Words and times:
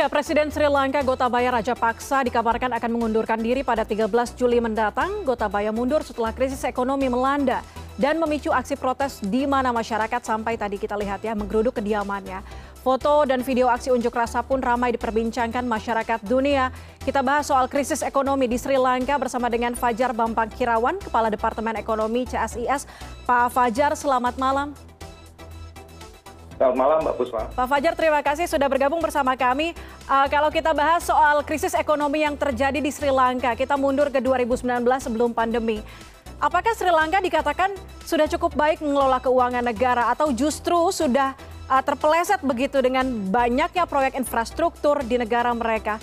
Ya, 0.00 0.08
Presiden 0.08 0.48
Sri 0.48 0.64
Lanka 0.64 1.04
Gotabaya 1.04 1.52
Rajapaksa 1.60 2.24
dikabarkan 2.24 2.72
akan 2.72 2.90
mengundurkan 2.96 3.36
diri 3.36 3.60
pada 3.60 3.84
13 3.84 4.08
Juli 4.32 4.56
mendatang. 4.56 5.28
Gotabaya 5.28 5.76
mundur 5.76 6.00
setelah 6.00 6.32
krisis 6.32 6.64
ekonomi 6.64 7.12
melanda 7.12 7.60
dan 8.00 8.16
memicu 8.16 8.48
aksi 8.48 8.80
protes 8.80 9.20
di 9.20 9.44
mana 9.44 9.76
masyarakat 9.76 10.24
sampai 10.24 10.56
tadi 10.56 10.80
kita 10.80 10.96
lihat 10.96 11.20
ya 11.20 11.36
menggeruduk 11.36 11.84
kediamannya. 11.84 12.40
Foto 12.80 13.28
dan 13.28 13.44
video 13.44 13.68
aksi 13.68 13.92
unjuk 13.92 14.16
rasa 14.16 14.40
pun 14.40 14.64
ramai 14.64 14.96
diperbincangkan 14.96 15.68
masyarakat 15.68 16.24
dunia. 16.24 16.72
Kita 17.04 17.20
bahas 17.20 17.52
soal 17.52 17.68
krisis 17.68 18.00
ekonomi 18.00 18.48
di 18.48 18.56
Sri 18.56 18.80
Lanka 18.80 19.20
bersama 19.20 19.52
dengan 19.52 19.76
Fajar 19.76 20.16
Bambang 20.16 20.48
Kirawan, 20.48 20.96
Kepala 20.96 21.28
Departemen 21.28 21.76
Ekonomi 21.76 22.24
CSIS. 22.24 22.88
Pak 23.28 23.52
Fajar, 23.52 23.92
selamat 23.92 24.40
malam. 24.40 24.72
Selamat 26.60 26.76
malam 26.76 26.98
Mbak 27.00 27.16
Puspa. 27.16 27.48
Pak 27.56 27.66
Fajar, 27.72 27.96
terima 27.96 28.20
kasih 28.20 28.44
sudah 28.44 28.68
bergabung 28.68 29.00
bersama 29.00 29.32
kami. 29.32 29.72
Uh, 30.04 30.28
kalau 30.28 30.52
kita 30.52 30.76
bahas 30.76 31.00
soal 31.00 31.40
krisis 31.40 31.72
ekonomi 31.72 32.20
yang 32.20 32.36
terjadi 32.36 32.84
di 32.84 32.92
Sri 32.92 33.08
Lanka, 33.08 33.56
kita 33.56 33.80
mundur 33.80 34.12
ke 34.12 34.20
2019 34.20 34.84
sebelum 35.00 35.32
pandemi. 35.32 35.80
Apakah 36.36 36.76
Sri 36.76 36.92
Lanka 36.92 37.16
dikatakan 37.24 37.72
sudah 38.04 38.28
cukup 38.28 38.52
baik 38.60 38.84
mengelola 38.84 39.24
keuangan 39.24 39.64
negara 39.64 40.12
atau 40.12 40.36
justru 40.36 40.76
sudah 40.92 41.32
uh, 41.64 41.80
terpeleset 41.80 42.44
begitu 42.44 42.76
dengan 42.84 43.08
banyaknya 43.08 43.88
proyek 43.88 44.20
infrastruktur 44.20 45.00
di 45.00 45.16
negara 45.16 45.56
mereka? 45.56 45.96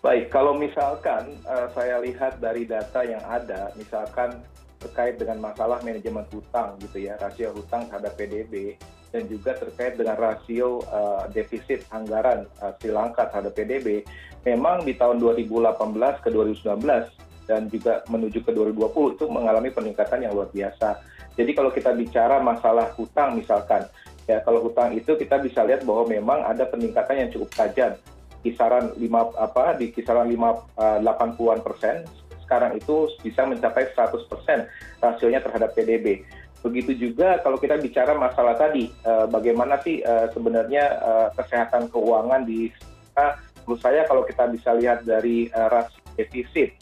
Baik, 0.00 0.32
kalau 0.32 0.56
misalkan 0.56 1.36
uh, 1.44 1.68
saya 1.76 2.00
lihat 2.00 2.40
dari 2.40 2.64
data 2.64 3.04
yang 3.04 3.20
ada, 3.20 3.68
misalkan 3.76 4.40
terkait 4.80 5.20
dengan 5.20 5.52
masalah 5.52 5.84
manajemen 5.84 6.24
hutang 6.32 6.80
gitu 6.80 7.04
ya, 7.04 7.20
rasio 7.20 7.52
hutang 7.52 7.86
terhadap 7.86 8.16
PDB 8.16 8.80
dan 9.12 9.28
juga 9.28 9.52
terkait 9.58 10.00
dengan 10.00 10.16
rasio 10.16 10.80
uh, 10.88 11.28
defisit 11.30 11.84
anggaran 11.92 12.48
uh, 12.64 12.72
Sri 12.80 12.88
Lanka 12.88 13.28
terhadap 13.28 13.52
PDB, 13.52 14.06
memang 14.48 14.82
di 14.88 14.96
tahun 14.96 15.20
2018 15.20 15.76
ke 16.24 16.28
2019 16.32 16.80
dan 17.44 17.66
juga 17.68 18.00
menuju 18.08 18.40
ke 18.46 18.50
2020 18.54 19.18
itu 19.18 19.24
mengalami 19.28 19.68
peningkatan 19.74 20.24
yang 20.24 20.32
luar 20.32 20.48
biasa. 20.48 21.02
Jadi 21.34 21.50
kalau 21.52 21.70
kita 21.74 21.90
bicara 21.92 22.38
masalah 22.38 22.94
hutang 22.94 23.36
misalkan, 23.36 23.84
ya 24.30 24.38
kalau 24.46 24.62
hutang 24.64 24.94
itu 24.94 25.18
kita 25.18 25.42
bisa 25.42 25.66
lihat 25.66 25.82
bahwa 25.82 26.06
memang 26.06 26.46
ada 26.46 26.64
peningkatan 26.70 27.26
yang 27.26 27.30
cukup 27.34 27.50
tajam 27.52 27.92
kisaran 28.40 28.96
lima 28.96 29.28
apa 29.36 29.76
di 29.76 29.92
kisaran 29.92 30.28
lima 30.28 30.64
delapan 30.76 31.36
puluhan 31.36 31.60
persen 31.60 32.08
sekarang 32.50 32.74
itu 32.74 33.06
bisa 33.22 33.46
mencapai 33.46 33.94
100% 33.94 34.26
rasionya 34.98 35.38
terhadap 35.38 35.70
PDB. 35.78 36.26
Begitu 36.66 36.98
juga 36.98 37.38
kalau 37.46 37.62
kita 37.62 37.78
bicara 37.78 38.18
masalah 38.18 38.58
tadi, 38.58 38.90
uh, 39.06 39.30
bagaimana 39.30 39.78
sih 39.86 40.02
uh, 40.02 40.26
sebenarnya 40.34 40.98
uh, 40.98 41.28
kesehatan 41.38 41.86
keuangan 41.94 42.42
di 42.42 42.74
menurut 43.62 43.80
saya 43.84 44.02
kalau 44.08 44.24
kita 44.24 44.48
bisa 44.48 44.72
lihat 44.74 45.04
dari 45.04 45.52
rasio 45.52 46.00
defisit 46.16 46.72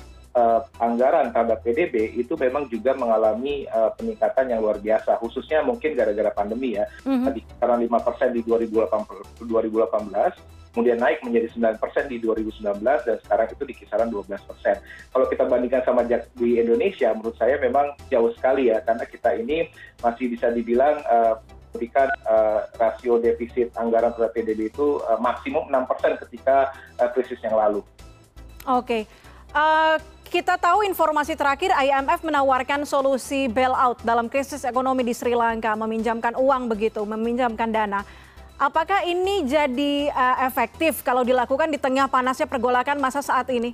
anggaran 0.78 1.34
terhadap 1.34 1.66
PDB 1.66 2.14
itu 2.14 2.38
memang 2.38 2.70
juga 2.70 2.94
mengalami 2.94 3.66
peningkatan 3.98 4.54
yang 4.54 4.62
luar 4.62 4.78
biasa, 4.78 5.18
khususnya 5.18 5.66
mungkin 5.66 5.98
gara-gara 5.98 6.30
pandemi 6.30 6.78
ya, 6.78 6.86
mm 7.02 7.10
-hmm. 7.10 7.34
di 7.34 7.42
kisaran 7.42 7.82
5% 7.82 8.38
di 8.38 8.46
2018, 8.46 9.50
2018 9.50 10.57
kemudian 10.78 11.02
naik 11.02 11.18
menjadi 11.26 11.50
9% 11.58 12.06
di 12.06 12.22
2019 12.22 12.62
dan 12.86 13.18
sekarang 13.26 13.50
itu 13.50 13.62
di 13.66 13.74
kisaran 13.74 14.14
12%. 14.14 14.30
Kalau 15.10 15.26
kita 15.26 15.42
bandingkan 15.50 15.82
sama 15.82 16.06
di 16.06 16.54
Indonesia, 16.54 17.10
menurut 17.18 17.34
saya 17.34 17.58
memang 17.58 17.98
jauh 18.06 18.30
sekali 18.38 18.70
ya, 18.70 18.78
karena 18.86 19.02
kita 19.02 19.34
ini 19.34 19.66
masih 19.98 20.30
bisa 20.30 20.54
dibilang 20.54 21.02
uh, 21.10 21.42
memberikan 21.74 22.06
uh, 22.30 22.70
rasio 22.78 23.18
defisit 23.18 23.74
anggaran 23.74 24.14
terhadap 24.14 24.38
PDB 24.38 24.70
itu 24.70 25.02
uh, 25.02 25.18
maksimum 25.18 25.66
6% 25.66 26.22
ketika 26.30 26.70
uh, 27.02 27.10
krisis 27.10 27.42
yang 27.42 27.58
lalu. 27.58 27.82
Oke. 28.62 28.86
Okay. 28.86 29.02
Uh, 29.50 29.98
kita 30.30 30.60
tahu 30.60 30.86
informasi 30.86 31.34
terakhir 31.34 31.74
IMF 31.74 32.22
menawarkan 32.22 32.86
solusi 32.86 33.50
bailout 33.50 33.98
dalam 34.06 34.30
krisis 34.30 34.62
ekonomi 34.62 35.02
di 35.02 35.16
Sri 35.16 35.34
Lanka, 35.34 35.74
meminjamkan 35.74 36.38
uang 36.38 36.70
begitu, 36.70 37.02
meminjamkan 37.02 37.72
dana 37.74 38.06
apakah 38.58 39.06
ini 39.06 39.46
jadi 39.46 40.10
uh, 40.10 40.36
efektif 40.44 41.00
kalau 41.06 41.22
dilakukan 41.22 41.70
di 41.70 41.78
tengah 41.78 42.10
panasnya 42.10 42.50
pergolakan 42.50 42.98
masa 42.98 43.22
saat 43.22 43.46
ini? 43.54 43.72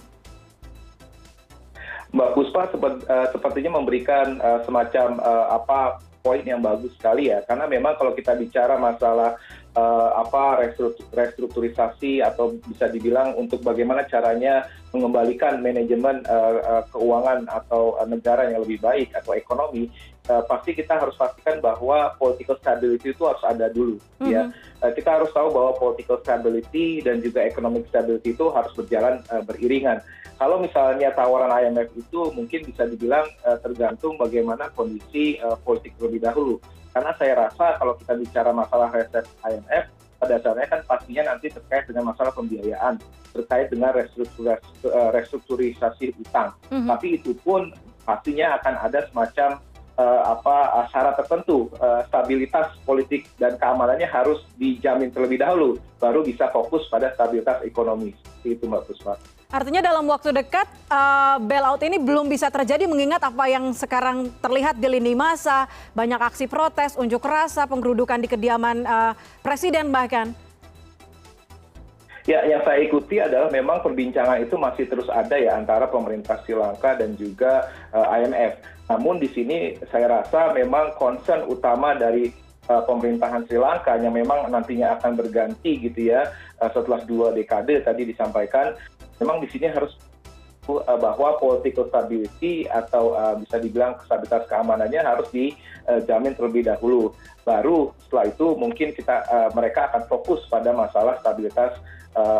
Mbak 2.14 2.30
Puspa 2.38 2.70
sepet, 2.70 2.94
uh, 3.10 3.26
sepertinya 3.34 3.74
memberikan 3.74 4.38
uh, 4.38 4.62
semacam 4.62 5.18
uh, 5.18 5.58
apa 5.58 5.98
poin 6.22 6.40
yang 6.46 6.62
bagus 6.62 6.94
sekali 6.94 7.28
ya, 7.28 7.42
karena 7.44 7.66
memang 7.66 7.98
kalau 7.98 8.14
kita 8.14 8.38
bicara 8.38 8.78
masalah 8.78 9.34
uh, 9.74 10.10
apa 10.22 10.70
restrukturisasi 11.12 12.22
atau 12.22 12.56
bisa 12.64 12.88
dibilang 12.88 13.34
untuk 13.36 13.60
bagaimana 13.60 14.06
caranya 14.06 14.64
mengembalikan 14.94 15.58
manajemen 15.58 16.22
uh, 16.30 16.54
uh, 16.62 16.82
keuangan 16.94 17.50
atau 17.50 17.98
uh, 17.98 18.06
negara 18.06 18.46
yang 18.48 18.62
lebih 18.62 18.78
baik 18.80 19.10
atau 19.12 19.34
ekonomi 19.34 19.90
pasti 20.24 20.72
kita 20.72 20.96
harus 20.96 21.12
pastikan 21.20 21.60
bahwa 21.60 22.16
political 22.16 22.56
stability 22.56 23.12
itu 23.12 23.22
harus 23.28 23.44
ada 23.44 23.68
dulu 23.68 24.00
-hmm. 24.00 24.32
ya 24.32 24.48
uh, 24.80 24.92
kita 24.92 25.20
harus 25.20 25.28
tahu 25.36 25.52
bahwa 25.52 25.76
political 25.76 26.16
stability 26.24 27.04
dan 27.04 27.20
juga 27.20 27.44
economic 27.44 27.84
stability 27.92 28.32
itu 28.32 28.48
harus 28.48 28.72
berjalan 28.72 29.20
uh, 29.28 29.44
beriringan 29.44 30.00
kalau 30.40 30.58
misalnya 30.58 31.12
tawaran 31.12 31.52
IMF 31.52 31.92
itu 31.94 32.32
mungkin 32.32 32.64
bisa 32.64 32.88
dibilang 32.88 33.28
uh, 33.44 33.60
tergantung 33.60 34.16
bagaimana 34.16 34.72
kondisi 34.72 35.36
uh, 35.44 35.60
politik 35.60 35.92
terlebih 36.00 36.24
dahulu 36.24 36.56
karena 36.96 37.12
saya 37.20 37.34
rasa 37.46 37.76
kalau 37.76 37.92
kita 38.00 38.16
bicara 38.16 38.50
masalah 38.54 38.88
reset 38.96 39.28
IMF 39.44 39.84
pada 40.24 40.40
dasarnya 40.40 40.66
kan 40.72 40.80
pastinya 40.88 41.22
nanti 41.34 41.52
terkait 41.52 41.84
dengan 41.84 42.14
masalah 42.14 42.32
pembiayaan 42.32 42.96
terkait 43.34 43.68
dengan 43.68 43.92
eh, 43.98 44.08
restrukturisasi 45.12 46.14
utang 46.22 46.54
mm 46.70 46.80
-hmm. 46.80 46.88
tapi 46.88 47.06
itu 47.18 47.34
pun 47.42 47.74
pastinya 48.06 48.56
akan 48.62 48.74
ada 48.88 49.04
semacam 49.10 49.60
syarat 50.90 51.14
tertentu 51.18 51.70
uh, 51.78 52.02
stabilitas 52.10 52.74
politik 52.82 53.30
dan 53.38 53.54
keamanannya 53.54 54.10
harus 54.10 54.42
dijamin 54.58 55.14
terlebih 55.14 55.38
dahulu 55.38 55.78
baru 56.02 56.26
bisa 56.26 56.50
fokus 56.50 56.86
pada 56.90 57.14
stabilitas 57.14 57.62
ekonomi 57.62 58.10
itu 58.42 58.66
mbak 58.66 58.84
Puspa. 58.90 59.16
Artinya 59.54 59.86
dalam 59.86 60.02
waktu 60.10 60.34
dekat 60.34 60.66
bailout 61.46 61.78
ini 61.86 62.02
belum 62.02 62.26
bisa 62.26 62.50
terjadi 62.50 62.90
mengingat 62.90 63.22
apa 63.22 63.46
yang 63.46 63.70
sekarang 63.70 64.26
terlihat 64.42 64.82
di 64.82 64.90
lini 64.90 65.14
masa, 65.14 65.70
banyak 65.94 66.18
aksi 66.18 66.50
protes, 66.50 66.98
unjuk 66.98 67.22
rasa, 67.22 67.62
penggerudukan 67.70 68.18
di 68.18 68.26
kediaman 68.26 68.82
presiden 69.46 69.94
bahkan. 69.94 70.34
Ya, 72.24 72.40
yang 72.48 72.64
saya 72.64 72.80
ikuti 72.80 73.20
adalah 73.20 73.52
memang 73.52 73.84
perbincangan 73.84 74.40
itu 74.40 74.56
masih 74.56 74.88
terus 74.88 75.12
ada 75.12 75.36
ya 75.36 75.60
antara 75.60 75.84
pemerintah 75.84 76.40
Sri 76.40 76.56
Lanka 76.56 76.96
dan 76.96 77.12
juga 77.20 77.68
uh, 77.92 78.16
IMF. 78.16 78.64
Namun 78.88 79.20
di 79.20 79.28
sini 79.28 79.76
saya 79.92 80.08
rasa 80.08 80.56
memang 80.56 80.96
concern 80.96 81.44
utama 81.44 81.92
dari 81.92 82.32
uh, 82.72 82.80
pemerintahan 82.88 83.44
Sri 83.44 83.60
Lanka 83.60 84.00
yang 84.00 84.16
memang 84.16 84.48
nantinya 84.48 84.96
akan 84.96 85.20
berganti 85.20 85.76
gitu 85.84 86.16
ya 86.16 86.32
uh, 86.64 86.70
setelah 86.72 87.04
dua 87.04 87.36
dekade 87.36 87.84
tadi 87.84 88.08
disampaikan 88.08 88.72
memang 89.20 89.44
di 89.44 89.48
sini 89.52 89.68
harus 89.68 89.92
bahwa 90.98 91.36
political 91.38 91.86
stability 91.92 92.64
atau 92.68 93.12
uh, 93.12 93.36
bisa 93.36 93.60
dibilang 93.60 93.96
stabilitas 94.04 94.48
keamanannya 94.48 95.00
harus 95.04 95.28
dijamin 95.30 96.32
terlebih 96.32 96.64
dahulu. 96.64 97.12
Baru 97.44 97.92
setelah 98.08 98.32
itu 98.32 98.46
mungkin 98.56 98.96
kita 98.96 99.28
uh, 99.28 99.50
mereka 99.52 99.92
akan 99.92 100.08
fokus 100.08 100.44
pada 100.48 100.72
masalah 100.72 101.20
stabilitas 101.20 101.76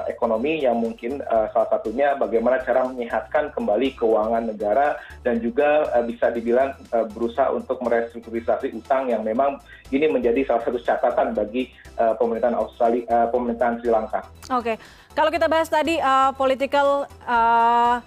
ekonomi 0.07 0.63
yang 0.63 0.79
mungkin 0.79 1.19
salah 1.51 1.67
satunya 1.67 2.15
bagaimana 2.15 2.63
cara 2.63 2.87
menyehatkan 2.87 3.51
kembali 3.59 3.99
keuangan 3.99 4.47
negara 4.47 5.03
dan 5.27 5.43
juga 5.43 5.91
bisa 6.07 6.31
dibilang 6.31 6.79
berusaha 7.11 7.51
untuk 7.51 7.83
merestrukturisasi 7.83 8.71
utang 8.71 9.11
yang 9.11 9.27
memang 9.27 9.59
ini 9.91 10.07
menjadi 10.07 10.47
salah 10.47 10.63
satu 10.63 10.79
catatan 10.79 11.35
bagi 11.35 11.75
pemerintahan 11.99 12.55
Australia, 12.55 13.27
pemerintahan 13.35 13.83
Sri 13.83 13.91
Lanka. 13.91 14.23
Oke, 14.55 14.63
okay. 14.63 14.77
kalau 15.11 15.35
kita 15.35 15.51
bahas 15.51 15.67
tadi 15.67 15.99
uh, 15.99 16.31
political 16.39 17.11
uh, 17.27 17.99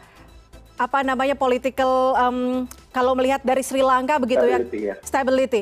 apa 0.78 1.02
namanya 1.02 1.34
political 1.34 2.14
um, 2.14 2.70
kalau 2.94 3.18
melihat 3.18 3.42
dari 3.42 3.66
Sri 3.66 3.82
Lanka 3.82 4.22
begitu 4.22 4.46
ya, 4.46 4.58
stability, 4.62 4.80
ya 4.86 4.96
stability. 5.02 5.62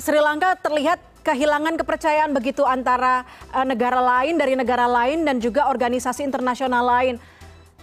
Sri 0.00 0.16
Lanka 0.16 0.56
terlihat 0.56 0.98
kehilangan 1.20 1.76
kepercayaan 1.76 2.32
begitu 2.32 2.64
antara 2.64 3.28
uh, 3.52 3.68
negara 3.68 4.00
lain 4.00 4.40
dari 4.40 4.56
negara 4.56 4.88
lain 4.88 5.28
dan 5.28 5.36
juga 5.36 5.68
organisasi 5.68 6.24
internasional 6.24 6.82
lain. 6.88 7.20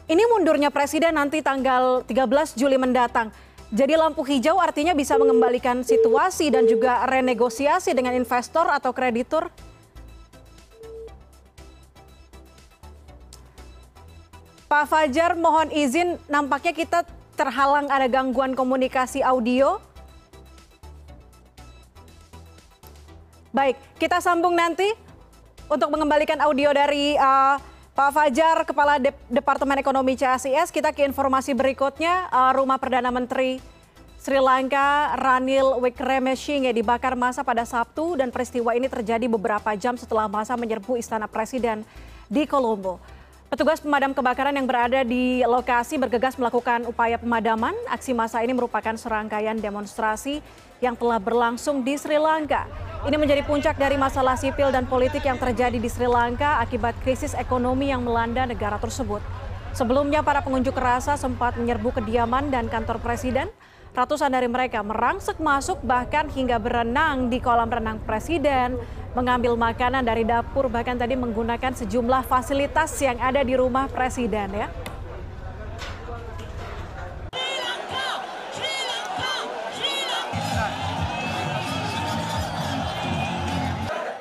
Ini 0.08 0.24
mundurnya 0.34 0.74
presiden 0.74 1.20
nanti 1.20 1.46
tanggal 1.46 2.02
13 2.02 2.58
Juli 2.58 2.80
mendatang. 2.80 3.30
Jadi 3.68 4.00
lampu 4.00 4.24
hijau 4.24 4.64
artinya 4.64 4.96
bisa 4.96 5.20
mengembalikan 5.20 5.84
situasi 5.84 6.48
dan 6.48 6.64
juga 6.64 7.04
renegosiasi 7.04 7.92
dengan 7.92 8.16
investor 8.16 8.72
atau 8.72 8.96
kreditur? 8.96 9.52
Pak 14.68 14.84
Fajar, 14.92 15.32
mohon 15.40 15.72
izin, 15.72 16.20
nampaknya 16.28 16.76
kita 16.76 17.08
terhalang 17.40 17.88
ada 17.88 18.04
gangguan 18.12 18.52
komunikasi 18.52 19.24
audio. 19.24 19.80
Baik, 23.56 23.80
kita 23.96 24.20
sambung 24.20 24.54
nanti. 24.54 24.92
untuk 25.68 25.92
mengembalikan 25.92 26.40
audio 26.40 26.72
dari 26.72 27.12
uh, 27.20 27.60
Pak 27.92 28.12
Fajar, 28.16 28.64
Kepala 28.64 29.04
Dep 29.04 29.20
Departemen 29.28 29.76
Ekonomi 29.84 30.16
CSIS, 30.16 30.72
kita 30.72 30.96
ke 30.96 31.04
informasi 31.04 31.52
berikutnya. 31.52 32.32
Uh, 32.32 32.56
Rumah 32.56 32.80
Perdana 32.80 33.12
Menteri 33.12 33.60
Sri 34.16 34.40
Lanka 34.40 35.12
Ranil 35.20 35.76
Wickremesinghe 35.84 36.72
dibakar 36.72 37.20
masa 37.20 37.44
pada 37.44 37.68
Sabtu 37.68 38.16
dan 38.16 38.32
peristiwa 38.32 38.80
ini 38.80 38.88
terjadi 38.88 39.28
beberapa 39.28 39.76
jam 39.76 40.00
setelah 40.00 40.32
masa 40.32 40.56
menyerbu 40.56 40.96
Istana 40.96 41.28
Presiden 41.28 41.84
di 42.32 42.48
Colombo. 42.48 43.17
Petugas 43.48 43.80
pemadam 43.80 44.12
kebakaran 44.12 44.52
yang 44.60 44.68
berada 44.68 45.08
di 45.08 45.40
lokasi 45.48 45.96
bergegas 45.96 46.36
melakukan 46.36 46.84
upaya 46.84 47.16
pemadaman. 47.16 47.72
Aksi 47.88 48.12
massa 48.12 48.44
ini 48.44 48.52
merupakan 48.52 48.92
serangkaian 49.00 49.56
demonstrasi 49.56 50.44
yang 50.84 51.00
telah 51.00 51.16
berlangsung 51.16 51.80
di 51.80 51.96
Sri 51.96 52.20
Lanka. 52.20 52.68
Ini 53.08 53.16
menjadi 53.16 53.48
puncak 53.48 53.80
dari 53.80 53.96
masalah 53.96 54.36
sipil 54.36 54.68
dan 54.76 54.84
politik 54.84 55.24
yang 55.24 55.40
terjadi 55.40 55.80
di 55.80 55.88
Sri 55.88 56.12
Lanka 56.12 56.60
akibat 56.60 57.00
krisis 57.00 57.32
ekonomi 57.40 57.88
yang 57.88 58.04
melanda 58.04 58.44
negara 58.44 58.76
tersebut. 58.84 59.24
Sebelumnya 59.72 60.20
para 60.28 60.44
pengunjuk 60.44 60.76
rasa 60.76 61.16
sempat 61.16 61.56
menyerbu 61.56 62.04
kediaman 62.04 62.52
dan 62.52 62.68
kantor 62.68 63.00
presiden. 63.00 63.48
Ratusan 63.96 64.28
dari 64.28 64.52
mereka 64.52 64.84
merangsek 64.84 65.40
masuk 65.40 65.80
bahkan 65.88 66.28
hingga 66.28 66.60
berenang 66.60 67.32
di 67.32 67.40
kolam 67.40 67.72
renang 67.72 68.04
presiden, 68.04 68.76
mengambil 69.18 69.58
makanan 69.58 70.06
dari 70.06 70.22
dapur 70.22 70.70
bahkan 70.70 70.94
tadi 70.94 71.18
menggunakan 71.18 71.74
sejumlah 71.74 72.22
fasilitas 72.30 72.94
yang 73.02 73.18
ada 73.18 73.42
di 73.42 73.58
rumah 73.58 73.90
presiden 73.90 74.54
ya. 74.54 74.70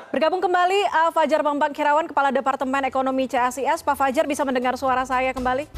Bergabung 0.08 0.40
kembali 0.40 0.80
uh, 0.88 1.12
Fajar 1.12 1.44
Bambang 1.44 1.76
Kirawan, 1.76 2.08
Kepala 2.08 2.32
Departemen 2.32 2.88
Ekonomi 2.88 3.28
CSIS. 3.28 3.84
Pak 3.84 4.00
Fajar 4.00 4.24
bisa 4.24 4.48
mendengar 4.48 4.72
suara 4.80 5.04
saya 5.04 5.36
kembali? 5.36 5.68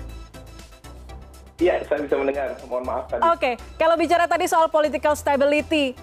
Iya, 1.59 1.82
saya 1.91 2.06
bisa 2.06 2.14
mendengar. 2.14 2.55
Mohon 2.71 2.85
maaf 2.87 3.05
tadi. 3.11 3.19
Oke, 3.26 3.35
okay. 3.35 3.55
kalau 3.75 3.99
bicara 3.99 4.31
tadi 4.31 4.47
soal 4.47 4.71
political 4.71 5.19
stability, 5.19 5.99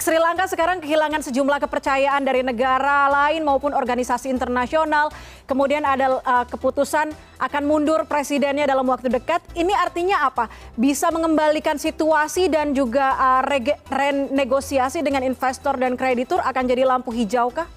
Sri 0.00 0.16
Lanka 0.16 0.48
sekarang 0.48 0.80
kehilangan 0.80 1.20
sejumlah 1.28 1.60
kepercayaan 1.60 2.24
dari 2.24 2.40
negara 2.40 3.04
lain 3.12 3.44
maupun 3.44 3.76
organisasi 3.76 4.32
internasional. 4.32 5.12
Kemudian 5.44 5.84
ada 5.84 6.24
uh, 6.24 6.48
keputusan 6.48 7.12
akan 7.36 7.62
mundur 7.68 8.08
presidennya 8.08 8.64
dalam 8.64 8.88
waktu 8.88 9.12
dekat. 9.12 9.44
Ini 9.52 9.76
artinya 9.76 10.24
apa? 10.24 10.48
Bisa 10.72 11.12
mengembalikan 11.12 11.76
situasi 11.76 12.48
dan 12.48 12.72
juga 12.72 13.12
uh, 13.12 13.44
renegosiasi 13.92 15.04
dengan 15.04 15.20
investor 15.20 15.76
dan 15.76 16.00
kreditur 16.00 16.40
akan 16.40 16.64
jadi 16.64 16.88
lampu 16.88 17.12
hijau 17.12 17.52
kah? 17.52 17.68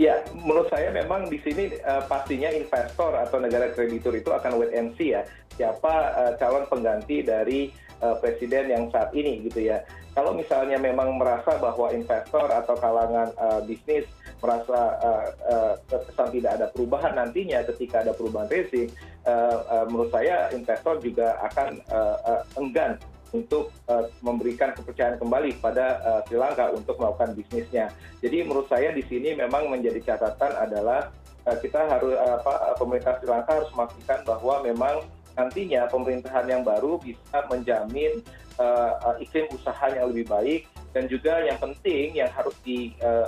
ya 0.00 0.16
menurut 0.32 0.72
saya 0.72 0.88
memang 0.96 1.28
di 1.28 1.36
sini 1.44 1.76
uh, 1.84 2.00
pastinya 2.08 2.48
investor 2.48 3.12
atau 3.20 3.36
negara 3.36 3.68
kreditur 3.76 4.16
itu 4.16 4.32
akan 4.32 4.56
wait 4.56 4.72
and 4.72 4.96
see 4.96 5.12
ya 5.12 5.28
siapa 5.60 5.92
uh, 6.16 6.32
calon 6.40 6.64
pengganti 6.72 7.20
dari 7.20 7.68
presiden 8.00 8.72
yang 8.72 8.84
saat 8.88 9.12
ini 9.12 9.44
gitu 9.44 9.68
ya 9.68 9.84
kalau 10.16 10.34
misalnya 10.34 10.80
memang 10.80 11.20
merasa 11.20 11.54
bahwa 11.60 11.92
investor 11.94 12.50
atau 12.50 12.74
kalangan 12.80 13.30
uh, 13.38 13.60
bisnis 13.62 14.08
merasa 14.40 14.96
uh, 15.04 15.24
uh, 15.46 15.74
terkesan 15.86 16.28
tidak 16.32 16.52
ada 16.58 16.66
perubahan 16.72 17.12
nantinya 17.14 17.60
ketika 17.68 18.02
ada 18.02 18.16
perubahan 18.16 18.48
rezim 18.48 18.88
uh, 19.28 19.60
uh, 19.68 19.84
menurut 19.86 20.10
saya 20.10 20.48
investor 20.50 20.98
juga 20.98 21.36
akan 21.44 21.78
uh, 21.92 22.16
uh, 22.24 22.42
enggan 22.56 22.96
untuk 23.30 23.70
uh, 23.86 24.10
memberikan 24.26 24.74
kepercayaan 24.74 25.18
kembali 25.22 25.62
pada 25.62 26.02
uh, 26.02 26.20
Sri 26.26 26.34
Lanka 26.34 26.74
untuk 26.74 26.98
melakukan 26.98 27.38
bisnisnya. 27.38 27.94
Jadi 28.18 28.42
menurut 28.42 28.66
saya 28.66 28.90
di 28.90 29.06
sini 29.06 29.38
memang 29.38 29.70
menjadi 29.70 30.02
catatan 30.02 30.50
adalah 30.58 31.14
uh, 31.46 31.56
kita 31.62 31.86
harus 31.86 32.18
uh, 32.18 32.42
apa 32.42 32.74
pemerintah 32.74 33.22
Sri 33.22 33.30
Lanka 33.30 33.50
harus 33.54 33.70
memastikan 33.70 34.18
bahwa 34.26 34.54
memang 34.66 34.96
nantinya 35.38 35.86
pemerintahan 35.88 36.46
yang 36.48 36.62
baru 36.62 36.98
bisa 37.00 37.46
menjamin 37.48 38.22
uh, 38.58 38.94
uh, 39.02 39.16
iklim 39.22 39.46
usaha 39.54 39.86
yang 39.90 40.10
lebih 40.10 40.26
baik 40.26 40.62
dan 40.90 41.06
juga 41.06 41.38
yang 41.46 41.54
penting 41.62 42.18
yang 42.18 42.26
harus 42.34 42.50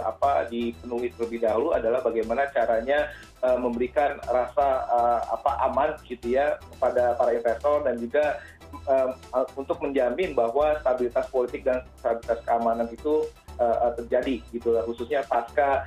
apa 0.02 0.50
dipenuhi 0.50 1.14
terlebih 1.14 1.46
dahulu 1.46 1.70
adalah 1.70 2.02
bagaimana 2.02 2.50
caranya 2.50 3.06
memberikan 3.38 4.18
rasa 4.26 4.82
apa 5.30 5.70
aman 5.70 5.94
gitu 6.02 6.34
ya 6.34 6.58
kepada 6.74 7.14
para 7.14 7.30
investor 7.30 7.86
dan 7.86 8.02
juga 8.02 8.42
untuk 9.54 9.78
menjamin 9.78 10.34
bahwa 10.34 10.74
stabilitas 10.82 11.30
politik 11.30 11.62
dan 11.62 11.86
stabilitas 12.02 12.42
keamanan 12.42 12.90
itu 12.90 13.30
terjadi 13.94 14.42
gitu 14.50 14.74
khususnya 14.90 15.22
pasca 15.30 15.86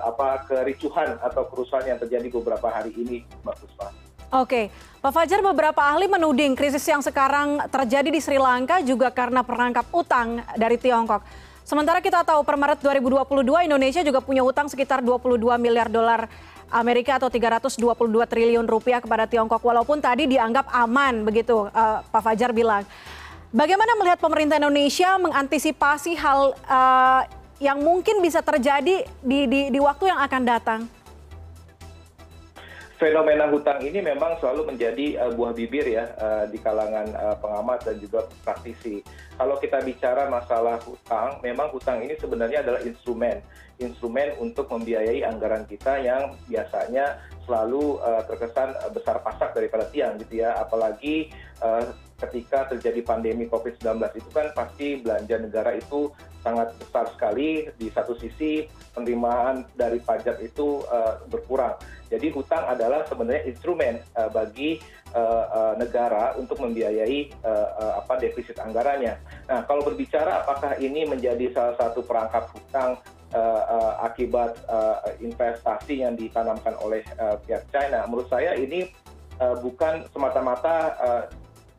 apa 0.00 0.48
kericuhan 0.48 1.20
atau 1.20 1.44
kerusuhan 1.52 1.84
yang 1.84 2.00
terjadi 2.00 2.32
beberapa 2.32 2.72
hari 2.72 2.96
ini 2.96 3.28
Mbak 3.44 3.60
Puspa. 3.60 3.99
Oke, 4.30 4.70
Pak 5.02 5.10
Fajar 5.10 5.42
beberapa 5.42 5.82
ahli 5.82 6.06
menuding 6.06 6.54
krisis 6.54 6.86
yang 6.86 7.02
sekarang 7.02 7.66
terjadi 7.66 8.14
di 8.14 8.22
Sri 8.22 8.38
Lanka 8.38 8.78
juga 8.78 9.10
karena 9.10 9.42
perangkap 9.42 9.90
utang 9.90 10.38
dari 10.54 10.78
Tiongkok. 10.78 11.26
Sementara 11.66 11.98
kita 11.98 12.22
tahu 12.22 12.46
per 12.46 12.54
Maret 12.54 12.78
2022 12.78 13.66
Indonesia 13.66 14.06
juga 14.06 14.22
punya 14.22 14.46
utang 14.46 14.70
sekitar 14.70 15.02
22 15.02 15.34
miliar 15.58 15.90
dolar 15.90 16.30
Amerika 16.70 17.18
atau 17.18 17.26
322 17.26 17.82
triliun 18.30 18.70
rupiah 18.70 19.02
kepada 19.02 19.26
Tiongkok 19.26 19.58
walaupun 19.66 19.98
tadi 19.98 20.30
dianggap 20.30 20.70
aman 20.70 21.26
begitu 21.26 21.66
uh, 21.66 21.98
Pak 22.06 22.22
Fajar 22.22 22.54
bilang. 22.54 22.86
Bagaimana 23.50 23.98
melihat 23.98 24.22
pemerintah 24.22 24.62
Indonesia 24.62 25.18
mengantisipasi 25.18 26.14
hal 26.14 26.54
uh, 26.70 27.26
yang 27.58 27.82
mungkin 27.82 28.22
bisa 28.22 28.46
terjadi 28.46 29.02
di, 29.26 29.38
di, 29.50 29.60
di 29.74 29.78
waktu 29.82 30.06
yang 30.06 30.22
akan 30.22 30.42
datang? 30.46 30.99
Fenomena 33.00 33.48
hutang 33.48 33.80
ini 33.80 34.04
memang 34.04 34.36
selalu 34.44 34.76
menjadi 34.76 35.16
uh, 35.24 35.32
buah 35.32 35.56
bibir 35.56 35.88
ya 35.88 36.12
uh, 36.20 36.44
di 36.44 36.60
kalangan 36.60 37.08
uh, 37.16 37.36
pengamat 37.40 37.88
dan 37.88 37.96
juga 37.96 38.28
praktisi. 38.44 39.00
Kalau 39.40 39.56
kita 39.56 39.80
bicara 39.80 40.28
masalah 40.28 40.76
hutang, 40.84 41.40
memang 41.40 41.72
hutang 41.72 42.04
ini 42.04 42.12
sebenarnya 42.20 42.60
adalah 42.60 42.84
instrumen, 42.84 43.40
instrumen 43.80 44.36
untuk 44.36 44.68
membiayai 44.68 45.24
anggaran 45.24 45.64
kita 45.64 45.96
yang 45.96 46.36
biasanya 46.44 47.24
selalu 47.48 47.96
uh, 48.04 48.20
terkesan 48.28 48.76
uh, 48.76 48.92
besar 48.92 49.16
pasak 49.24 49.56
daripada 49.56 49.88
tiang 49.88 50.20
gitu 50.20 50.44
ya, 50.44 50.60
apalagi 50.60 51.32
uh, 51.64 51.88
ketika 52.20 52.68
terjadi 52.68 53.00
pandemi 53.00 53.48
COVID-19 53.48 54.20
itu 54.20 54.28
kan 54.28 54.52
pasti 54.52 55.00
belanja 55.00 55.40
negara 55.40 55.72
itu 55.72 56.12
sangat 56.44 56.76
besar 56.76 57.08
sekali. 57.16 57.64
Di 57.80 57.88
satu 57.96 58.12
sisi 58.20 58.68
penerimaan 58.92 59.64
dari 59.72 60.04
pajak 60.04 60.36
itu 60.44 60.84
uh, 60.92 61.16
berkurang. 61.32 61.80
Jadi 62.12 62.28
hutang 62.28 62.68
adalah 62.68 63.08
sebenarnya 63.08 63.48
instrumen 63.48 64.04
uh, 64.20 64.28
bagi 64.28 64.84
negara 65.74 66.38
untuk 66.38 66.62
membiayai 66.62 67.34
uh, 67.42 67.68
uh, 67.80 67.92
apa 68.04 68.20
defisit 68.22 68.56
anggarannya. 68.62 69.18
Nah, 69.50 69.66
kalau 69.66 69.82
berbicara 69.82 70.46
apakah 70.46 70.78
ini 70.78 71.02
menjadi 71.02 71.50
salah 71.50 71.74
satu 71.80 72.06
perangkap 72.06 72.46
hutang 72.54 73.00
uh, 73.34 73.62
uh, 73.66 73.92
akibat 74.06 74.54
uh, 74.70 75.02
investasi 75.18 76.06
yang 76.06 76.14
ditanamkan 76.14 76.78
oleh 76.78 77.02
uh, 77.18 77.36
pihak 77.42 77.66
China, 77.74 78.06
menurut 78.06 78.30
saya 78.30 78.54
ini 78.54 78.90
uh, 79.42 79.58
bukan 79.58 80.06
semata-mata 80.14 80.76
uh, 81.02 81.24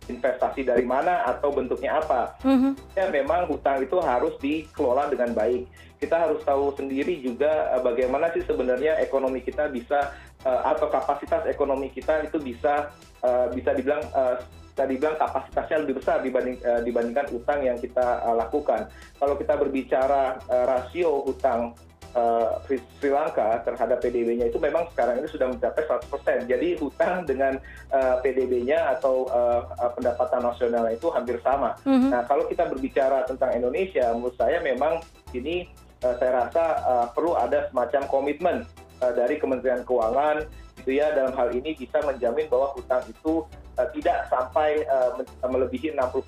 investasi 0.09 0.65
dari 0.67 0.83
mana 0.83 1.23
atau 1.29 1.53
bentuknya 1.53 2.01
apa. 2.01 2.35
Mm-hmm. 2.43 2.71
Ya 2.97 3.05
memang 3.13 3.47
hutang 3.47 3.79
itu 3.85 3.95
harus 4.01 4.35
dikelola 4.41 5.07
dengan 5.07 5.31
baik. 5.31 5.69
Kita 6.01 6.17
harus 6.17 6.41
tahu 6.41 6.73
sendiri 6.73 7.21
juga 7.21 7.77
bagaimana 7.85 8.33
sih 8.33 8.41
sebenarnya 8.41 8.97
ekonomi 8.97 9.45
kita 9.45 9.69
bisa 9.69 10.09
atau 10.41 10.89
kapasitas 10.89 11.45
ekonomi 11.45 11.93
kita 11.93 12.25
itu 12.25 12.41
bisa 12.41 12.89
uh, 13.21 13.47
bisa 13.53 13.77
dibilang 13.77 14.01
uh, 14.13 14.41
bisa 14.71 14.83
dibilang 14.87 15.15
kapasitasnya 15.19 15.77
lebih 15.83 16.01
besar 16.01 16.23
dibanding 16.23 16.57
uh, 16.63 16.81
dibandingkan 16.81 17.27
utang 17.35 17.59
yang 17.61 17.77
kita 17.77 18.23
uh, 18.23 18.33
lakukan. 18.33 18.87
Kalau 19.19 19.35
kita 19.37 19.53
berbicara 19.59 20.39
uh, 20.47 20.65
rasio 20.65 21.21
hutang 21.27 21.75
uh, 22.15 22.59
Sri 22.67 23.11
Lanka 23.11 23.61
terhadap 23.67 23.99
PDB-nya 24.03 24.47
itu 24.47 24.59
memang 24.59 24.87
sekarang 24.95 25.19
ini 25.19 25.27
sudah 25.27 25.51
mencapai 25.51 25.83
100%. 25.85 26.47
Jadi 26.49 26.67
hutang 26.79 27.27
dengan 27.27 27.59
uh, 27.91 28.15
PDB-nya 28.23 28.97
atau 28.97 29.27
uh, 29.27 29.67
pendapatan 29.95 30.41
nasional 30.43 30.87
itu 30.91 31.07
hampir 31.11 31.39
sama. 31.43 31.75
Mm 31.83 31.97
-hmm. 31.97 32.09
Nah, 32.15 32.21
kalau 32.27 32.47
kita 32.47 32.67
berbicara 32.67 33.27
tentang 33.27 33.51
Indonesia, 33.55 34.11
menurut 34.15 34.35
saya 34.39 34.63
memang 34.63 35.03
ini 35.35 35.67
uh, 36.03 36.15
saya 36.19 36.47
rasa 36.47 36.63
uh, 36.83 37.07
perlu 37.11 37.35
ada 37.37 37.67
semacam 37.71 38.01
komitmen 38.07 38.57
dari 39.01 39.41
Kementerian 39.41 39.81
Keuangan 39.81 40.45
gitu 40.81 40.97
ya 40.97 41.13
dalam 41.13 41.33
hal 41.33 41.49
ini 41.53 41.73
bisa 41.73 42.01
menjamin 42.05 42.45
bahwa 42.49 42.73
hutang 42.77 43.01
itu 43.09 43.45
uh, 43.77 43.87
tidak 43.93 44.29
sampai 44.29 44.85
uh, 44.89 45.17
melebihi 45.45 45.93
60% 45.93 46.21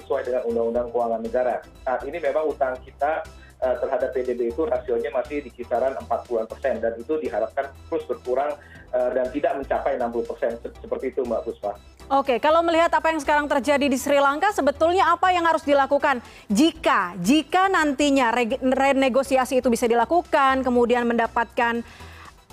sesuai 0.00 0.28
dengan 0.28 0.42
Undang-Undang 0.48 0.88
Keuangan 0.92 1.20
Negara. 1.20 1.56
Saat 1.84 2.04
ini 2.08 2.16
memang 2.20 2.48
hutang 2.48 2.76
kita 2.84 3.24
Eh, 3.64 3.76
terhadap 3.80 4.12
pdb 4.12 4.52
itu 4.52 4.60
rasionya 4.68 5.08
masih 5.08 5.40
di 5.40 5.48
kisaran 5.48 5.96
40 5.96 6.44
persen 6.52 6.84
dan 6.84 6.92
itu 7.00 7.16
diharapkan 7.16 7.72
terus 7.88 8.04
berkurang 8.04 8.52
dan 8.94 9.26
tidak 9.34 9.58
mencapai 9.58 9.98
60 9.98 10.30
persen 10.30 10.54
seperti 10.60 11.10
itu 11.10 11.26
mbak 11.26 11.42
puspa. 11.42 11.74
Oke, 12.14 12.38
kalau 12.38 12.62
melihat 12.62 12.94
apa 12.94 13.10
yang 13.10 13.18
sekarang 13.18 13.50
terjadi 13.50 13.90
di 13.90 13.98
Sri 13.98 14.22
Lanka, 14.22 14.54
sebetulnya 14.54 15.10
apa 15.10 15.34
yang 15.34 15.42
harus 15.42 15.66
dilakukan 15.66 16.22
jika 16.46 17.18
jika 17.18 17.66
nantinya 17.66 18.30
renegosiasi 18.62 19.58
itu 19.58 19.66
bisa 19.66 19.90
dilakukan, 19.90 20.62
kemudian 20.62 21.10
mendapatkan 21.10 21.82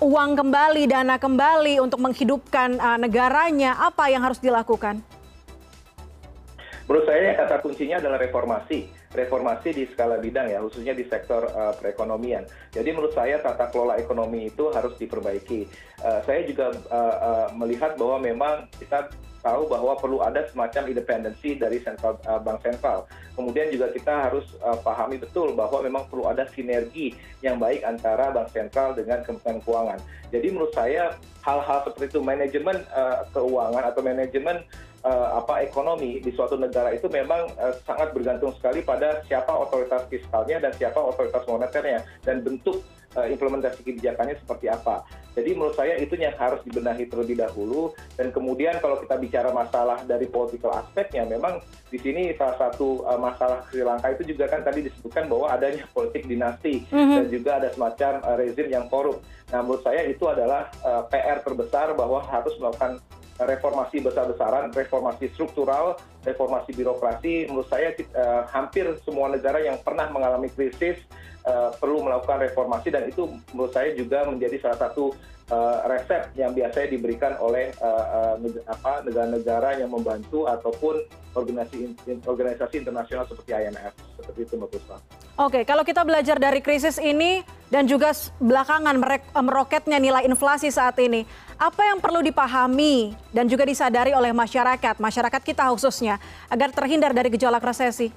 uang 0.02 0.34
kembali, 0.34 0.90
dana 0.90 1.14
kembali 1.14 1.78
untuk 1.78 2.02
menghidupkan 2.02 2.74
uh, 2.82 2.98
negaranya, 2.98 3.78
apa 3.78 4.10
yang 4.10 4.26
harus 4.26 4.42
dilakukan? 4.42 4.98
Menurut 6.90 7.06
saya 7.06 7.38
kata 7.38 7.62
kuncinya 7.62 8.02
adalah 8.02 8.18
reformasi 8.18 8.90
reformasi 9.12 9.76
di 9.76 9.84
skala 9.88 10.18
bidang 10.18 10.48
ya, 10.48 10.58
khususnya 10.64 10.96
di 10.96 11.04
sektor 11.06 11.48
uh, 11.52 11.72
perekonomian. 11.76 12.48
Jadi 12.72 12.88
menurut 12.92 13.12
saya 13.12 13.38
tata 13.38 13.68
kelola 13.68 14.00
ekonomi 14.00 14.48
itu 14.48 14.72
harus 14.72 14.96
diperbaiki. 14.96 15.68
Uh, 16.00 16.20
saya 16.24 16.42
juga 16.48 16.72
uh, 16.88 17.16
uh, 17.20 17.48
melihat 17.54 17.94
bahwa 18.00 18.20
memang 18.24 18.66
kita 18.80 19.12
tahu 19.42 19.66
bahwa 19.66 19.98
perlu 19.98 20.22
ada 20.22 20.46
semacam 20.48 20.94
independensi 20.94 21.58
dari 21.58 21.82
sentral, 21.82 22.16
uh, 22.30 22.38
bank 22.38 22.62
sentral. 22.62 23.04
Kemudian 23.34 23.74
juga 23.74 23.90
kita 23.90 24.30
harus 24.30 24.46
uh, 24.62 24.78
pahami 24.80 25.18
betul 25.18 25.52
bahwa 25.52 25.82
memang 25.82 26.06
perlu 26.06 26.30
ada 26.30 26.46
sinergi 26.54 27.12
yang 27.42 27.58
baik 27.58 27.82
antara 27.82 28.30
bank 28.30 28.54
sentral 28.54 28.94
dengan 28.94 29.26
kementerian 29.26 29.58
keuangan. 29.66 29.98
Jadi 30.30 30.46
menurut 30.48 30.72
saya 30.72 31.18
hal-hal 31.42 31.78
seperti 31.84 32.16
itu 32.16 32.20
manajemen 32.22 32.86
uh, 32.94 33.26
keuangan 33.34 33.84
atau 33.90 34.00
manajemen 34.00 34.62
ekonomi 35.62 36.20
di 36.20 36.30
suatu 36.34 36.58
negara 36.58 36.92
itu 36.92 37.08
memang 37.08 37.48
uh, 37.56 37.74
sangat 37.88 38.12
bergantung 38.12 38.52
sekali 38.58 38.84
pada 38.84 39.22
siapa 39.24 39.50
otoritas 39.50 40.04
fiskalnya 40.10 40.60
dan 40.60 40.72
siapa 40.76 41.00
otoritas 41.00 41.42
moneternya 41.48 42.04
dan 42.26 42.44
bentuk 42.44 42.84
uh, 43.16 43.24
implementasi 43.24 43.80
kebijakannya 43.80 44.36
seperti 44.42 44.68
apa. 44.68 45.06
Jadi 45.32 45.56
menurut 45.56 45.72
saya 45.72 45.96
itu 45.96 46.12
yang 46.20 46.36
harus 46.36 46.60
dibenahi 46.60 47.08
terlebih 47.08 47.40
dahulu 47.40 47.96
dan 48.20 48.28
kemudian 48.28 48.76
kalau 48.84 49.00
kita 49.00 49.16
bicara 49.16 49.48
masalah 49.48 50.04
dari 50.04 50.28
political 50.28 50.76
aspeknya 50.76 51.24
memang 51.24 51.64
di 51.88 51.96
sini 51.96 52.36
salah 52.36 52.60
satu 52.60 53.00
uh, 53.08 53.16
masalah 53.16 53.64
Sri 53.72 53.80
Lanka 53.80 54.12
itu 54.12 54.36
juga 54.36 54.52
kan 54.52 54.60
tadi 54.60 54.84
disebutkan 54.84 55.32
bahwa 55.32 55.48
adanya 55.48 55.88
politik 55.96 56.28
dinasti 56.28 56.84
mm 56.84 56.92
-hmm. 56.92 57.16
dan 57.16 57.26
juga 57.32 57.50
ada 57.64 57.68
semacam 57.72 58.12
uh, 58.28 58.36
rezim 58.36 58.68
yang 58.68 58.84
korup. 58.92 59.24
Nah 59.48 59.64
menurut 59.64 59.80
saya 59.80 60.04
itu 60.04 60.24
adalah 60.28 60.68
uh, 60.84 61.08
PR 61.08 61.40
terbesar 61.40 61.96
bahwa 61.96 62.20
harus 62.28 62.52
melakukan 62.60 63.00
reformasi 63.46 64.02
besar-besaran, 64.02 64.70
reformasi 64.72 65.30
struktural, 65.32 65.98
reformasi 66.22 66.70
birokrasi, 66.72 67.50
menurut 67.50 67.68
saya 67.68 67.94
uh, 68.14 68.46
hampir 68.50 68.86
semua 69.02 69.30
negara 69.30 69.60
yang 69.62 69.78
pernah 69.80 70.10
mengalami 70.10 70.48
krisis 70.52 71.00
perlu 71.76 72.06
melakukan 72.06 72.38
reformasi 72.38 72.94
dan 72.94 73.10
itu 73.10 73.26
menurut 73.50 73.74
saya 73.74 73.90
juga 73.98 74.22
menjadi 74.30 74.62
salah 74.62 74.78
satu 74.88 75.10
uh, 75.52 75.84
resep 75.90 76.32
yang 76.38 76.56
biasanya 76.56 76.88
diberikan 76.94 77.32
oleh 77.42 77.74
uh, 77.82 78.36
uh, 78.38 79.00
negara-negara 79.04 79.82
yang 79.82 79.90
membantu 79.92 80.48
ataupun 80.48 81.02
organisasi 81.32 82.76
internasional 82.76 83.24
seperti 83.24 83.50
IMF 83.56 83.92
seperti 84.20 84.40
itu 84.46 84.54
Mbak 84.60 84.68
Puspa. 84.70 84.96
Oke, 85.40 85.64
kalau 85.64 85.80
kita 85.80 86.04
belajar 86.04 86.36
dari 86.36 86.60
krisis 86.60 87.00
ini 87.00 87.40
dan 87.72 87.88
juga 87.88 88.12
belakangan 88.36 89.00
meroketnya 89.40 89.96
nilai 89.96 90.28
inflasi 90.28 90.68
saat 90.68 91.00
ini, 91.00 91.24
apa 91.56 91.88
yang 91.88 92.04
perlu 92.04 92.20
dipahami 92.20 93.16
dan 93.32 93.48
juga 93.48 93.64
disadari 93.64 94.12
oleh 94.12 94.28
masyarakat, 94.36 95.00
masyarakat 95.00 95.40
kita 95.40 95.72
khususnya, 95.72 96.20
agar 96.52 96.68
terhindar 96.68 97.16
dari 97.16 97.32
gejolak 97.32 97.64
resesi? 97.64 98.12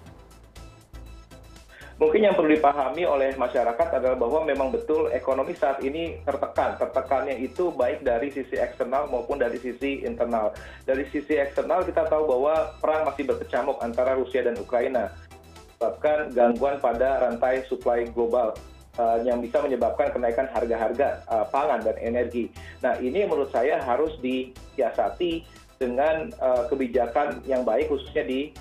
Mungkin 1.96 2.28
yang 2.28 2.36
perlu 2.36 2.52
dipahami 2.52 3.08
oleh 3.08 3.40
masyarakat 3.40 3.88
adalah 3.96 4.18
bahwa 4.20 4.44
memang 4.44 4.70
betul 4.72 5.08
ekonomi 5.16 5.56
saat 5.56 5.80
ini 5.80 6.20
tertekan. 6.28 6.76
Tertekannya 6.76 7.40
itu 7.40 7.72
baik 7.72 8.04
dari 8.04 8.32
sisi 8.36 8.60
eksternal 8.60 9.08
maupun 9.08 9.40
dari 9.40 9.56
sisi 9.60 10.04
internal. 10.04 10.52
Dari 10.84 11.08
sisi 11.12 11.40
eksternal 11.40 11.88
kita 11.88 12.08
tahu 12.12 12.28
bahwa 12.28 12.76
perang 12.84 13.08
masih 13.08 13.24
berkecamuk 13.24 13.80
antara 13.80 14.20
Rusia 14.20 14.44
dan 14.44 14.60
Ukraina. 14.60 15.12
Bahkan 15.80 16.36
gangguan 16.36 16.84
pada 16.84 17.24
rantai 17.24 17.64
supply 17.68 18.08
global 18.12 18.56
uh, 19.00 19.20
yang 19.24 19.40
bisa 19.40 19.64
menyebabkan 19.64 20.12
kenaikan 20.12 20.52
harga-harga 20.52 21.24
uh, 21.32 21.48
pangan 21.48 21.80
dan 21.80 21.96
energi. 22.00 22.52
Nah 22.84 23.00
ini 23.00 23.24
menurut 23.24 23.52
saya 23.56 23.80
harus 23.80 24.16
disiasati 24.20 25.48
dengan 25.76 26.32
uh, 26.40 26.68
kebijakan 26.72 27.44
yang 27.44 27.68
baik 27.68 27.92
khususnya 27.92 28.24
di 28.24 28.56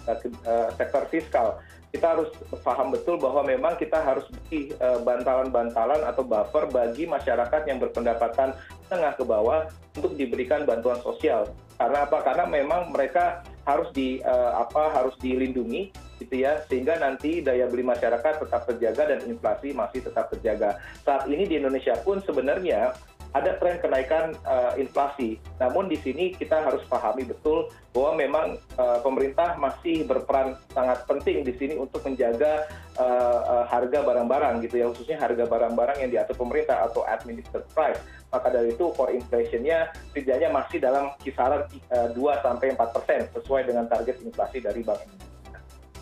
sektor 0.74 1.06
fiskal 1.06 1.62
kita 1.94 2.18
harus 2.18 2.26
paham 2.66 2.90
betul 2.90 3.14
bahwa 3.22 3.46
memang 3.46 3.78
kita 3.78 4.02
harus 4.02 4.26
beri 4.26 4.74
eh, 4.74 4.98
bantalan-bantalan 5.06 6.02
atau 6.02 6.26
buffer 6.26 6.66
bagi 6.66 7.06
masyarakat 7.06 7.70
yang 7.70 7.78
berpendapatan 7.78 8.50
tengah 8.90 9.14
ke 9.14 9.22
bawah 9.22 9.70
untuk 9.94 10.18
diberikan 10.18 10.66
bantuan 10.66 10.98
sosial. 11.06 11.46
Karena 11.78 12.02
apa? 12.02 12.18
Karena 12.26 12.44
memang 12.50 12.90
mereka 12.90 13.46
harus 13.64 13.88
di 13.96 14.20
uh, 14.22 14.60
apa 14.60 14.92
harus 14.92 15.16
dilindungi 15.18 15.90
gitu 16.22 16.46
ya 16.46 16.62
sehingga 16.70 17.00
nanti 17.00 17.42
daya 17.42 17.66
beli 17.66 17.82
masyarakat 17.82 18.46
tetap 18.46 18.62
terjaga 18.70 19.02
dan 19.10 19.20
inflasi 19.26 19.74
masih 19.74 20.04
tetap 20.04 20.30
terjaga. 20.30 20.78
Saat 21.02 21.26
ini 21.26 21.48
di 21.48 21.58
Indonesia 21.58 21.98
pun 22.04 22.22
sebenarnya 22.22 22.94
ada 23.34 23.58
tren 23.58 23.82
kenaikan 23.82 24.38
uh, 24.46 24.78
inflasi. 24.78 25.42
Namun 25.58 25.90
di 25.90 25.98
sini 25.98 26.30
kita 26.30 26.62
harus 26.62 26.86
pahami 26.86 27.26
betul 27.26 27.66
bahwa 27.90 28.14
memang 28.14 28.46
uh, 28.78 29.02
pemerintah 29.02 29.58
masih 29.58 30.06
berperan 30.06 30.54
sangat 30.70 31.02
penting 31.10 31.42
di 31.42 31.50
sini 31.58 31.74
untuk 31.74 32.06
menjaga 32.06 32.70
uh, 32.94 33.66
harga 33.66 34.06
barang-barang 34.06 34.62
gitu 34.62 34.78
ya, 34.78 34.86
khususnya 34.94 35.18
harga 35.18 35.50
barang-barang 35.50 35.98
yang 36.06 36.10
diatur 36.14 36.38
pemerintah 36.38 36.86
atau 36.86 37.02
administered 37.02 37.66
price. 37.74 37.98
Maka 38.30 38.54
dari 38.54 38.70
itu 38.74 38.94
core 38.94 39.18
inflation-nya 39.18 39.90
setidaknya 40.14 40.54
masih 40.54 40.78
dalam 40.78 41.10
kisaran 41.18 41.66
uh, 41.90 42.08
2 42.14 42.18
sampai 42.38 42.74
4 42.78 42.94
persen 42.94 43.20
sesuai 43.34 43.66
dengan 43.66 43.90
target 43.90 44.22
inflasi 44.22 44.62
dari 44.62 44.86
Bank 44.86 45.02
Indonesia. 45.02 45.33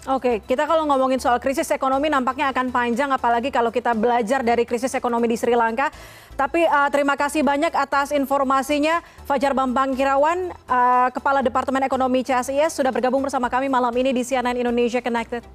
Oke, 0.03 0.43
kita 0.43 0.67
kalau 0.67 0.83
ngomongin 0.91 1.23
soal 1.23 1.39
krisis 1.39 1.71
ekonomi 1.71 2.11
nampaknya 2.11 2.51
akan 2.51 2.75
panjang, 2.75 3.15
apalagi 3.15 3.55
kalau 3.55 3.71
kita 3.71 3.95
belajar 3.95 4.43
dari 4.43 4.67
krisis 4.67 4.91
ekonomi 4.99 5.31
di 5.31 5.39
Sri 5.39 5.55
Lanka. 5.55 5.95
Tapi 6.35 6.67
uh, 6.67 6.91
terima 6.91 7.15
kasih 7.15 7.47
banyak 7.47 7.71
atas 7.71 8.11
informasinya, 8.11 8.99
Fajar 9.31 9.55
Bambang 9.55 9.95
Kirawan, 9.95 10.51
uh, 10.67 11.07
Kepala 11.15 11.39
Departemen 11.39 11.87
Ekonomi 11.87 12.27
CSIS, 12.27 12.75
sudah 12.75 12.91
bergabung 12.91 13.23
bersama 13.23 13.47
kami 13.47 13.71
malam 13.71 13.95
ini 13.95 14.11
di 14.11 14.27
CNN 14.27 14.59
Indonesia 14.59 14.99
Connected. 14.99 15.47